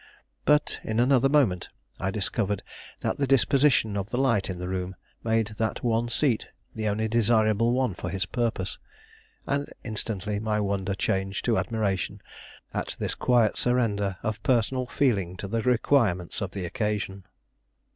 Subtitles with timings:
[0.45, 1.69] But in another moment
[1.99, 2.63] I discovered
[3.01, 7.07] that the disposition of the light in the room made that one seat the only
[7.07, 8.79] desirable one for his purpose;
[9.45, 12.19] and instantly my wonder changed to admiration
[12.73, 17.23] at this quiet surrender of personal feeling to the requirements of the occasion.